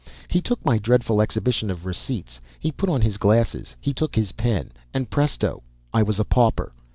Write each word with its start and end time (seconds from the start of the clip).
He 0.31 0.41
took 0.41 0.65
my 0.65 0.79
dreadful 0.79 1.21
exhibition 1.21 1.69
of 1.69 1.85
receipts, 1.85 2.41
he 2.59 2.71
put 2.71 2.89
on 2.89 3.01
his 3.01 3.17
glasses, 3.17 3.75
he 3.79 3.93
took 3.93 4.15
his 4.15 4.31
pen, 4.31 4.71
and 4.95 5.07
presto! 5.11 5.61
I 5.93 6.01
was 6.01 6.19
a 6.19 6.25
pauper! 6.25 6.73